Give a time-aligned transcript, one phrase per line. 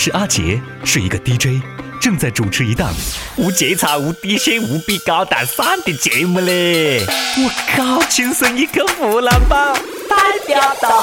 [0.00, 1.60] 是阿杰，是一个 DJ，
[2.00, 2.94] 正在主持一档
[3.34, 7.04] 无节操、无底线、无比高大上的节目嘞！
[7.36, 9.74] 我靠，亲生一个湖南宝，
[10.08, 10.16] 代
[10.46, 11.02] 表到。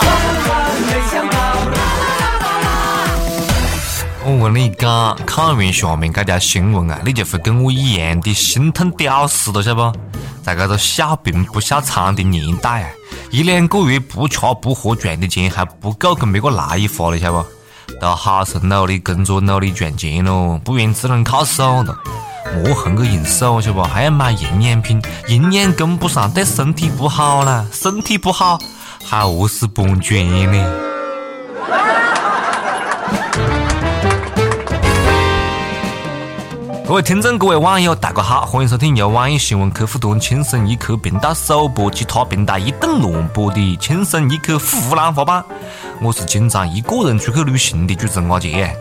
[4.24, 10.00] 我问你讲，看完下面这条新闻啊，你就会跟我一样的心疼屌丝了，晓得不？
[10.42, 12.90] 在这个小病不小仓的年代啊，
[13.30, 17.50] 一两个月不吃不喝赚的钱还不够跟别个来一发了，晓得不？
[18.00, 21.96] 都好生努力工作，努力赚钱咯，不然只能靠手了。
[22.64, 23.84] 莫横个用手，晓得不？
[23.84, 28.60] 还要买营养品，营养跟不上对身体不好啦，身体不好
[29.04, 30.72] 还饿死帮捐呢。
[36.88, 45.44] 各位听众，各位网友，大家好，欢迎收听由网易新闻客户端轻松一刻频道首播，其他平台一等乱播的轻松一刻湖南话版。
[46.00, 48.72] 我是经常一个人出去旅行的主持人阿杰，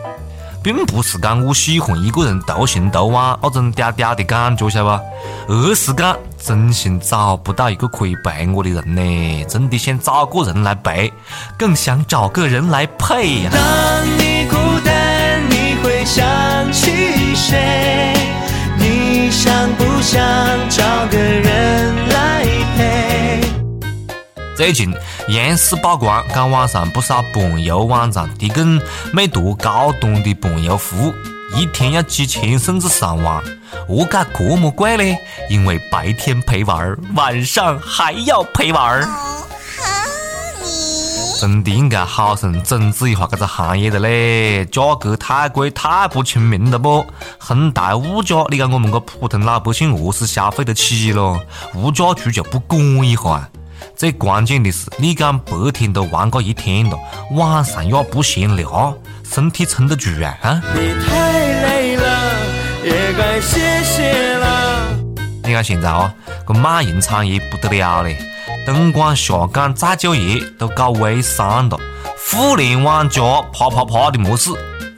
[0.62, 4.98] 并不是讲我喜欢一个人独行独往那种嗲嗲的感觉，晓得
[5.46, 5.54] 不？
[5.54, 11.10] 而是讲真心找不到一个可以陪我的人呢，真的想找个人来陪，
[11.58, 13.50] 更想找个人来陪呀。
[13.50, 16.22] 当你孤单，你会想
[16.70, 17.93] 起谁？
[19.74, 20.20] 不想
[20.68, 22.44] 找个人来
[22.76, 23.40] 陪？
[24.56, 24.94] 最近，
[25.28, 28.80] 央视曝光讲网上不少伴游网站提供
[29.12, 31.14] 美多高端的伴游服务，
[31.56, 33.42] 一天要几千甚至上万。
[33.88, 35.18] 何解这么贵呢？
[35.50, 39.02] 因为白天陪玩，晚上还要陪玩
[41.44, 41.54] 儿。
[41.54, 47.04] 真的应该好生整治一下这个行业的嘞，价格太贵，太不亲民了不？
[47.38, 51.38] 哄抬物价，你看我们个普通老百姓何是消费得起咯？
[51.74, 53.48] 物价局就不管一下啊？
[53.94, 56.98] 最关键的是，你讲白天都玩个一天了，
[57.32, 60.38] 晚上也不闲聊，身体撑得住啊？
[60.40, 60.62] 啊？
[60.74, 61.30] 你太
[61.62, 62.18] 累了，
[62.82, 64.96] 也该歇歇了。
[65.42, 66.14] 你看现在啊，
[66.48, 68.16] 这马云产业不得了嘞，
[68.64, 71.78] 东莞、下岗再就业都搞微商了，
[72.30, 73.20] 互联网加
[73.52, 74.50] 啪啪啪的模式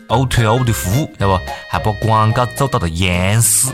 [0.08, 1.44] ，O2O 的服务，晓得不？
[1.68, 3.68] 还把广告做到了央视。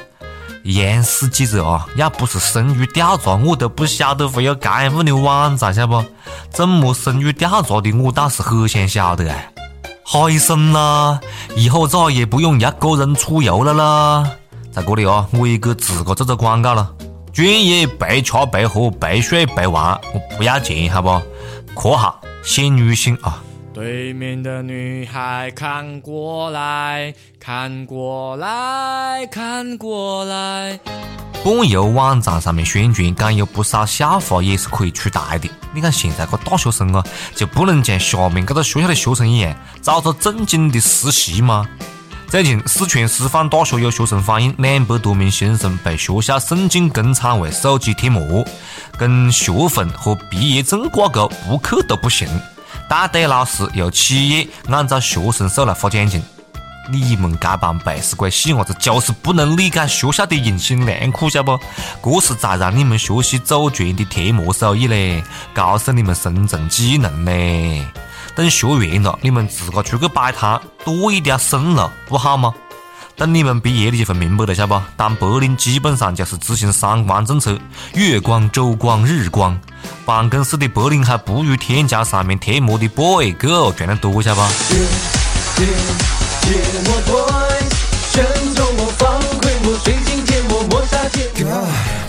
[0.64, 6.04] 央视记者啊，要不是深入调查，我都不晓得会有这样的网站，晓得不？
[6.50, 9.52] 怎么深入调查的，我倒是很想晓得哎。
[10.04, 11.20] 海参啦，
[11.56, 14.30] 以后再也不用一个人出游了啦。
[14.72, 16.90] 在这里啊，我也给自个做做广告了，
[17.32, 21.22] 专业陪吃陪喝陪睡陪玩，我不要钱，好不？
[21.74, 23.42] 括号限女性啊。
[23.72, 30.78] 对面的女孩看过来看过来看过来，
[31.42, 35.48] 伴游网站上面宣传讲有不少校花也是可以出台的。
[35.72, 37.02] 你看现在个大学生啊，
[37.34, 41.66] 就不能像下面这个学校的学生一样找个正经的实习吗？
[42.32, 48.42] 最近四川师范大学有学生反映，两百多名新生被学校送进工厂为手机贴膜，
[48.96, 52.26] 跟学分和毕业证挂钩，不去都不行。
[52.88, 56.22] 带队老师由企业按照学生数来发奖金，
[56.90, 61.58] 你们这帮背时鬼细伢子就是不能理解学校的用心良苦，晓不？
[62.02, 65.22] 这是在让你们学习祖传的贴膜手艺嘞，
[65.52, 67.84] 告诉你们生存技能嘞。
[68.34, 72.54] 等学完了，你们自个出去摆摊，多一点生路，不好吗？
[73.14, 74.82] 等你们毕业，你就会明白了，晓得不？
[74.96, 77.58] 当白领基本上就是执行三光政策：
[77.92, 79.58] 月光、周光、日光。
[80.06, 84.42] 办公室的白领还不如天桥上面贴膜的 boy girl 赚得多，晓得不？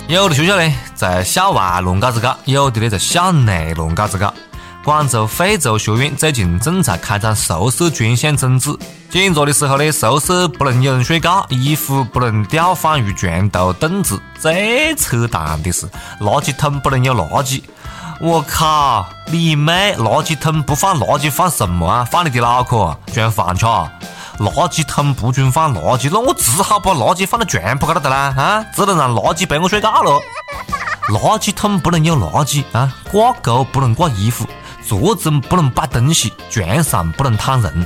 [0.08, 4.34] 有的学校呢，在校外乱搞子搞；有的呢，在校内乱搞子搞。
[4.84, 8.78] 广州惠州学院最近正在开展宿舍专项整治。
[9.10, 14.22] 检查的时候呢，宿舍不能有人睡觉，衣服不能吊放于床头、凳子。
[14.38, 15.88] 最扯淡的是，
[16.20, 17.64] 垃圾桶不能有垃圾。
[18.20, 19.96] 我靠，你妹！
[19.96, 22.04] 垃圾桶不放垃圾放什么啊？
[22.04, 23.66] 放你的脑壳装饭吃？
[23.66, 28.66] 垃圾桶不准放垃圾，那我只好把垃圾放在床铺高头的啦啊！
[28.76, 30.20] 只能让垃圾陪我睡觉了。
[31.08, 34.46] 垃圾桶不能有垃圾啊，挂钩不能挂衣服。
[34.88, 37.86] 桌子不能摆东西，床上不能躺人。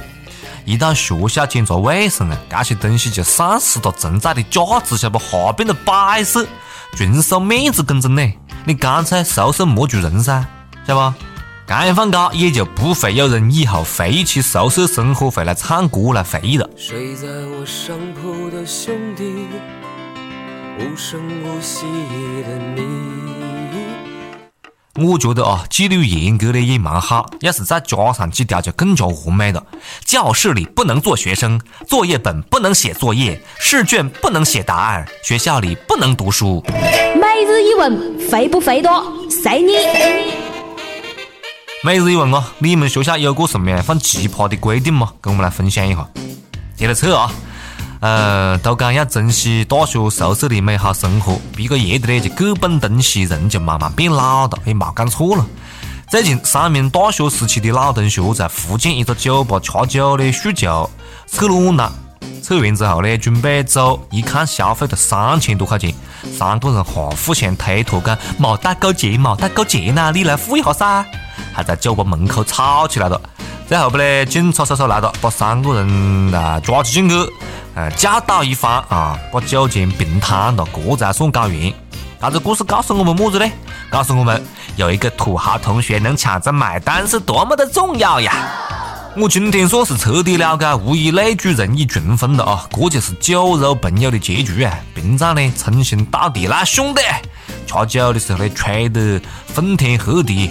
[0.66, 5.18] 一到学校检查卫生啊，这些东西就丧失了存在的价值，晓不？
[5.18, 6.46] 哈变成摆设，
[6.96, 8.34] 纯属面子工程呢。
[8.66, 10.46] 你干脆宿舍莫住人噻，
[10.86, 11.18] 晓得不？
[11.68, 16.70] 这样放高，也就不会有人以后废弃宿舍生活，回来唱歌来回忆了。
[16.76, 19.48] 睡在我上铺的兄弟，
[20.80, 21.86] 无声无息
[22.44, 23.57] 的你。
[25.00, 29.64] 我觉得啊，纪律严格的也蛮好，要是再加上几条就更加完美了。
[30.04, 36.64] 教室里不能做学生，作业本不能写作业，试卷不能写答案，学校里不能读书。
[36.68, 39.04] 每日一问，肥不肥多？
[39.30, 39.74] 随你。
[41.84, 45.14] 每日一问啊，你们学校有过什么样放奇葩的规定吗？
[45.22, 46.08] 跟我们来分享一下。
[46.76, 47.32] 接着测啊。
[48.00, 55.46] 呃，都讲要珍惜大学宿舍的美好生活，毕个业的嘞就各奔东西，人就慢慢变老了，也冇讲错了。
[56.08, 60.90] 最近，三名大学时期的老同学在福建一个酒吧吃酒的叙旧，
[61.26, 61.92] 测乱了。
[62.42, 65.94] 测完之后呢，准备走，一看消费了三千多块钱，
[66.38, 71.04] 三个人哈互相推脱讲冇带够钱，冇带够钱呐，你来付一下噻，
[71.52, 73.20] 还在酒吧门口吵起来了。
[73.68, 77.16] 最后不嘞，警察叔叔来了，把三个人啊抓起进去。
[77.76, 81.74] 呃，教导一番啊，把酒钱平摊了，这才算搞完。
[82.22, 83.46] 这个故事告诉我们么子呢？
[83.90, 84.42] 告诉我们
[84.78, 88.34] 有一个土豪同学能抢着买单是多么的重要呀！
[89.18, 94.74] 我今天算是彻底了解“物以类聚，人以群分”了啊，这就是酒肉朋友的结局啊！
[94.96, 97.02] 平常呢，称兄道弟那兄弟，
[97.66, 99.22] 吃酒的时候呢，吹得
[99.54, 100.50] 昏天黑地。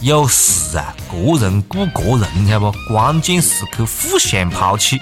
[0.00, 2.92] 有时啊，个人顾个人，晓得不？
[2.92, 5.00] 关键时刻互相抛弃。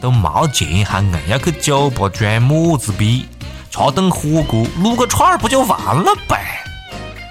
[0.00, 3.26] 都没钱，还硬要去酒吧装么子逼？
[3.70, 6.62] 吃顿火锅，撸个串儿不就完了呗？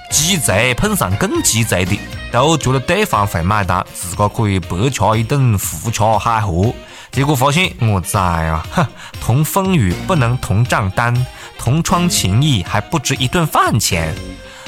[0.09, 1.99] 鸡贼碰上更鸡贼的，
[2.31, 6.73] 都觉得对方会买单，自个可以白吃一顿，胡吃海喝。
[7.11, 8.87] 结果发现，我在啊，哼，
[9.21, 11.13] 同风雨不能同账单，
[11.59, 14.15] 同窗情谊还不值一顿饭钱。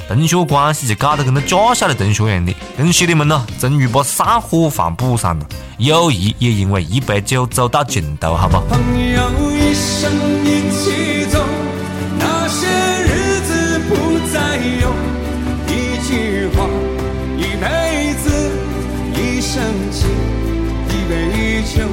[0.08, 5.46] 同学关系就搞得跟那驾校的同学一样的，恭喜你们咯，终于把散伙饭补上了。
[5.80, 8.60] 友谊也因为一杯酒走到尽头，好不？
[8.70, 8.78] 朋
[9.12, 10.12] 友一生
[10.44, 11.44] 一起走，
[12.20, 12.68] 那些
[13.04, 13.96] 日子不
[14.32, 14.94] 再有。
[15.68, 16.68] 一句话，
[17.36, 18.52] 一辈子，
[19.16, 20.08] 一生情，
[20.88, 21.84] 一杯酒。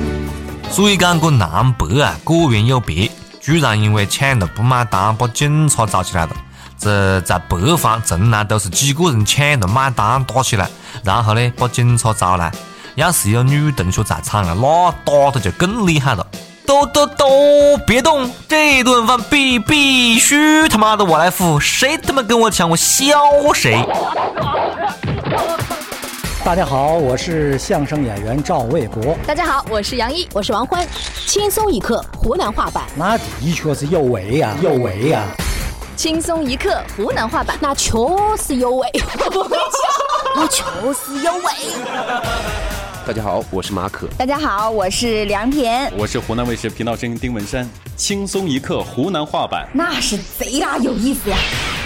[0.71, 3.11] 所以讲个南北啊，果然有别。
[3.41, 6.37] 居然因为抢了不买单，把警察找起来了。
[6.83, 10.69] 这在北方从来都是几个人抢着买单打起来，
[11.05, 12.51] 然后呢把警察招来。
[12.97, 16.27] 要是有女同学在场啊，那打的就更厉害了。
[16.67, 23.15] 都都都别动，这顿饭必必须他妈的我来付，谁他妈跟我抢我削
[23.55, 23.81] 谁。
[26.45, 29.17] 大家好，我是相声演员赵卫国。
[29.25, 30.85] 大家好，我是杨一，我是王欢。
[31.29, 35.23] 轻松一刻湖南话版，那的确是有为呀，有为呀。
[36.03, 37.93] 轻松一刻湖南话版，那确
[38.37, 38.89] 实有味，
[40.35, 41.45] 那确实有味。
[43.07, 44.09] 大家好，我是马可。
[44.19, 45.89] 大家好，我是梁田。
[45.97, 47.71] 我是湖南卫视频道声音丁文山。
[47.97, 51.37] 轻松一刻湖南话版，那是贼拉有意思呀，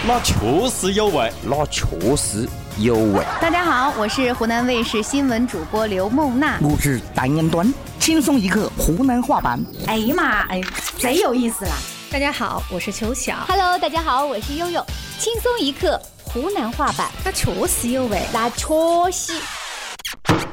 [0.08, 0.34] 那确
[0.70, 1.84] 实有味，那确
[2.16, 2.48] 实
[2.78, 3.22] 有味。
[3.38, 6.58] 大家好，我是湖南卫视新闻主播刘梦娜。
[6.62, 7.70] 我是单元端。
[8.00, 10.62] 轻松一刻湖南话版，哎呀妈，哎，
[10.96, 11.72] 贼有意思啦。
[12.08, 13.34] 大家好，我是秋晓。
[13.48, 14.84] Hello，大家好，我是悠悠。
[15.18, 18.64] 轻松一刻湖南话版，那确实有味，那确
[19.10, 19.32] 实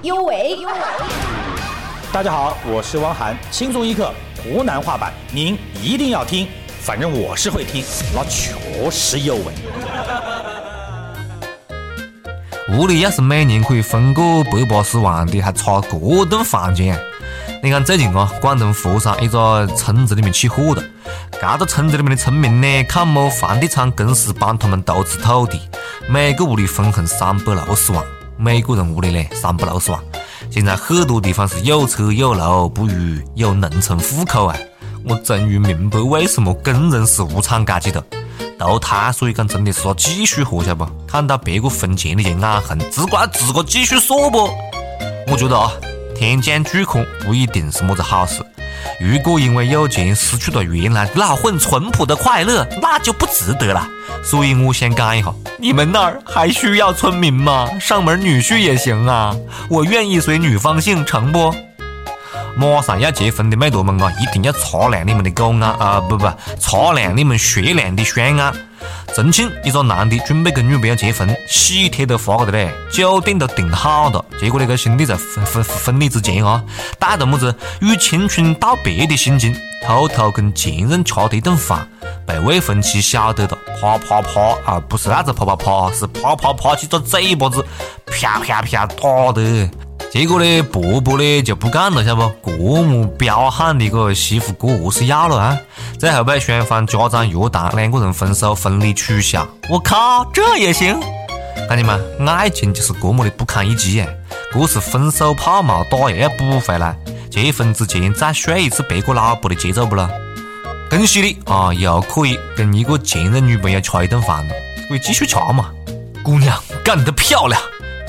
[0.01, 0.73] 有味有味。
[2.11, 3.37] 大家好，我是汪涵。
[3.51, 4.11] 轻松一刻
[4.43, 6.47] 湖南话版，您一定要听，
[6.81, 7.83] 反正我是会听，
[8.13, 9.53] 那确实有味。
[12.75, 16.99] 屋里要是每年可以分个百八十万的，还差这顿饭钱。
[17.63, 20.83] 你看最近啊，广东佛山一个村子里面起火了。
[21.31, 25.61] 这个村子里面的村民呢，靠某房地产公司帮他们投资土地，
[26.09, 28.03] 每个屋里分红三百六十万，
[28.35, 29.99] 每个人屋里呢三百六十万。
[30.49, 34.57] 现在很多地方是有车有楼，不如有农村户口啊！
[35.05, 38.03] 我终于明白为什么工人是无产阶级了，
[38.59, 40.85] 投胎，所以讲真的是要继续活，晓得不？
[41.07, 44.49] 看到别个分钱的就眼红，只怪自个继续说不？
[45.31, 45.71] 我觉得啊。
[46.23, 48.41] 天降巨款不一定是么子好事。
[48.97, 53.85] 如果因为有钱失去了原来老混淳朴的快乐，那就不值得了。
[54.23, 57.67] 所以我想讲一下，你们那儿还需要村民吗？
[57.77, 59.35] 上门女婿也行啊，
[59.69, 61.53] 我愿意随女方姓，成不？
[62.55, 65.99] 马上要结婚的妹坨们啊，一定要擦亮你们的狗眼啊！
[65.99, 66.25] 不不，
[66.57, 68.53] 擦亮你们雪亮的双眼。
[69.13, 74.23] 重庆一个男的准备跟女朋友结婚，喜帖都发过的嘞，酒店都订好了。
[74.39, 76.63] 结果那个兄弟在婚婚婚礼之前啊，
[76.97, 81.87] 带着么子与青春道别的心情，偷偷跟前任吃了一顿饭，
[82.25, 87.63] 被未婚妻晓得了，啪啪啪啊，不是那个啪啪啪，是啪啪啪几个嘴巴子，
[88.07, 89.69] 啪啪啪打的。
[90.13, 92.77] 结果呢，婆婆呢就不干了，晓得不？
[92.77, 95.57] 这么彪悍的个媳妇，过何是要了啊？
[95.97, 99.43] 最后被双方家长约谈，两个人分手，婚礼取消。
[99.67, 100.99] 我靠，这也行？
[101.67, 104.17] 看见没，爱情就是这么的不堪一击耶！
[104.53, 106.95] 这是分手炮冇打又要补回来，
[107.31, 110.07] 结婚之前再睡一次别个老婆的节奏不咯？
[110.91, 114.53] 恭喜你啊，又可以跟一个前任女朋友吃一顿饭了，
[114.87, 115.71] 可以继续吃嘛？
[116.23, 116.55] 姑娘
[116.85, 117.59] 干得漂亮，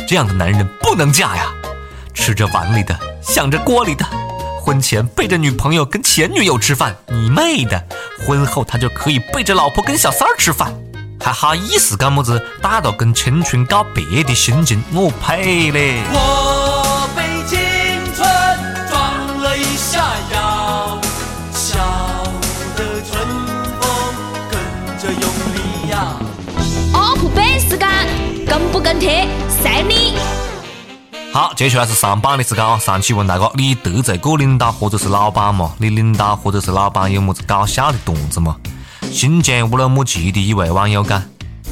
[0.07, 1.51] 这样的男人不能嫁呀！
[2.15, 4.07] 吃着碗里的，想着锅里的，
[4.63, 7.85] 婚前背着女朋友跟前女友吃饭，你妹的！
[8.25, 10.73] 婚后他就可以背着老婆跟小三儿吃饭。
[11.21, 12.43] 还好意思干么子？
[12.63, 16.03] 带着跟青春告别的心情，我呸嘞！
[16.13, 17.59] 我被青
[18.15, 18.27] 春
[18.89, 20.99] 撞了一下腰，
[21.53, 21.79] 笑
[22.77, 23.27] 得春
[23.81, 23.91] 风
[24.51, 25.23] 跟着用
[25.55, 26.17] 力呀。
[26.93, 28.07] up 本事干，
[28.47, 29.27] 跟不跟贴，
[29.63, 30.15] 随你。
[31.35, 32.79] 好，接下来是上榜的时间啊！
[32.79, 35.73] 上期问大哥，你得罪过领导或者是老板吗？
[35.79, 38.55] 你领导或者是老板有么子搞笑的段子吗？
[39.11, 41.21] 新疆乌鲁木齐的一位网友讲，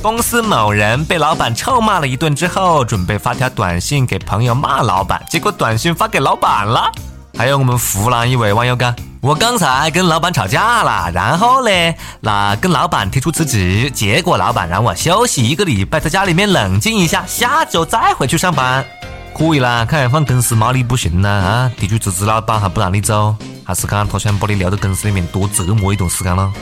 [0.03, 6.91] 公司某人被老板臭骂了一顿之后，准备发条短信给朋友骂老板，结果短信发给老板了。
[7.39, 18.85] 还有我们湖南一位网友讲，我刚才跟老板吵架了，然后呢，那跟老板提出辞职，结果老板让我休息一个礼拜，在家里面冷静一下，下周再回去上班。
[19.35, 21.73] 可以啦，看样放公司骂你不行啦啊！
[21.77, 23.35] 提出辞职，老板还不让你走，
[23.65, 26.53] 还是讲他想把你留在公司里面多折磨一段时间咯？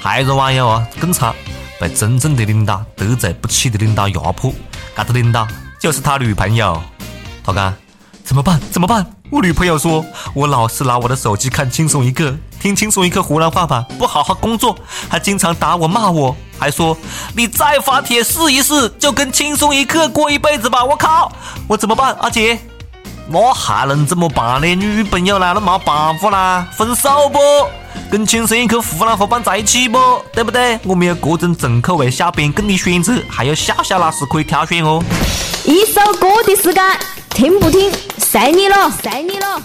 [0.00, 1.34] 还有个网友啊，更惨，
[1.78, 4.52] 被真正的领导得罪不起的领导压迫，
[4.96, 5.46] 这个领导
[5.80, 6.80] 就是他女朋友。
[7.44, 7.74] 他讲
[8.22, 8.58] 怎么办？
[8.70, 9.04] 怎么办？
[9.30, 14.74] 我女朋友说我老是拿我的手机看轻松一刻，听轻松一刻湖南话吧，不好好工作，
[15.06, 16.96] 还经常打我骂我，还说
[17.36, 20.82] 你再发帖试一试，就跟轻松一刻过一辈子吧！
[20.82, 21.30] 我靠，
[21.68, 22.16] 我怎么办？
[22.22, 22.58] 阿杰，
[23.28, 24.74] 那还能怎么办呢？
[24.74, 27.38] 女朋友来了没办法啦，分手不？
[28.10, 29.98] 跟轻松一刻湖南话伴在一起不？
[30.32, 30.80] 对不对？
[30.84, 35.04] 我们有各种重口味小编供你选择，还有小小老师可以挑选哦。
[35.66, 36.82] 一首歌的时间，
[37.28, 39.60] 听不听随你了，随你了。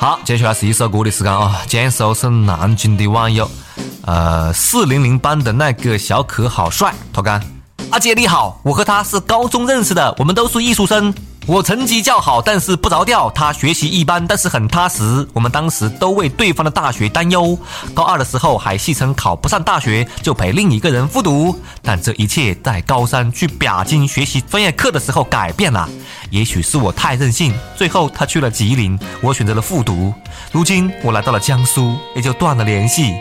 [0.00, 1.60] 好，接下来是一首歌的时间啊！
[1.66, 3.46] 江苏省南京的网友，
[4.06, 7.38] 呃，四零零班的那个小可好帅，他讲：
[7.90, 11.12] 阿杰你好，我和他是高中认识的，我们都是艺术生。
[11.46, 15.26] 我成绩较好，但是不着调；他学习一般，但是很踏实。
[15.32, 17.58] 我们当时都为对方的大学担忧。
[17.92, 21.58] 高二的时候还戏称考不上大学，就陪另一个人复读。
[21.82, 25.88] 但这一切在高三去北京学习专业课的时候改变了。
[26.30, 30.12] 也许是我太任性，最后他去了吉林，我选择了复读。
[30.52, 33.14] 如今我来到了江苏，也就断了联系。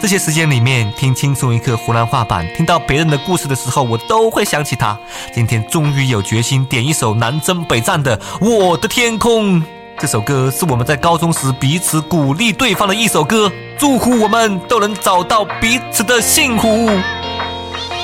[0.00, 4.98] 这些时间里面，听轻松一刻湖南话版，听到别人的故事的时候，我都会想起他。
[5.32, 9.60] 今天终于有决心点一首南征北战的《我的天空》。
[9.98, 16.90] 这首歌是我们在高中时彼此鼓励对方的一首歌，祝福我们都能找到彼此的幸福。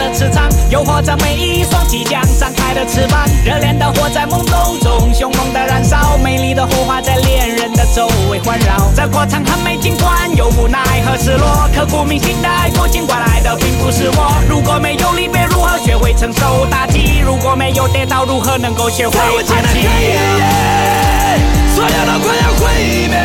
[0.00, 3.28] 的磁场，诱惑着每一双即将张开的翅膀。
[3.44, 8.90] 热恋的火在懵懂中凶猛的燃烧，美丽的火花在恋人的周围环绕。
[8.96, 14.32] 这过程很美，尽管有无奈和失落，刻骨铭心的爱过，尽管来的并不是我。
[14.48, 17.20] 如果没有离别，如何学会承受打击？
[17.22, 19.86] 如果没有跌倒，如何能够学会爬起？
[21.74, 23.18] 所有都快要毁灭，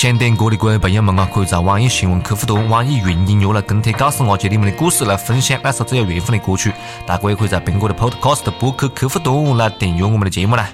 [0.00, 6.72] 想点歌的各位朋友们啊，可以在网易新闻客户端、网易云音乐来跟帖告诉阿杰你们的故事，来分享那首最有缘分的歌曲。
[7.04, 10.68] 大家也可以在苹果的 Podcast 播客客户端来订阅我们的节目啦。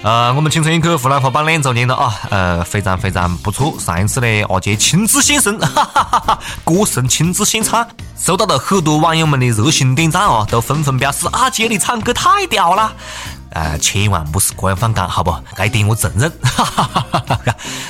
[0.00, 3.74] 呃，我们青春一刻湖南话版两周年了啊，呃，非常非常不错。
[3.78, 12.94] 上一次呢，阿杰亲自现身，哈哈哈哈，歌声亲自献唱，收到了很多网友们的热心点赞啊，都纷纷表示阿杰你唱歌太屌了。
[13.50, 15.34] 呃，千万不是官方干，好不？
[15.56, 16.30] 这点我承认。
[16.42, 17.10] 哈哈哈。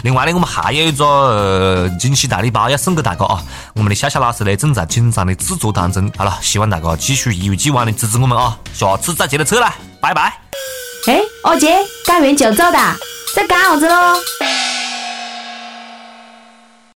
[0.02, 3.42] 另外呢，我们还有一个、惊喜大礼包要送给大家啊！
[3.74, 6.10] 我们的夏夏老师呢正在紧张的制作当中。
[6.16, 8.56] 好了，希望大家继续一如既往的支持我们啊！
[8.72, 10.38] 下次再接着扯啦，拜拜。
[11.06, 12.78] 哎，二姐，干完就走的，
[13.34, 14.16] 在干啥子喽？